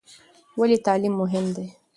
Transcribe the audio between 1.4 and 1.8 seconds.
دی؟